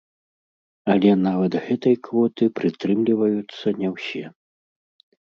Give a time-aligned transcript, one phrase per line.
[0.93, 4.25] Але нават гэтай квоты прытрымліваюцца не ўсе.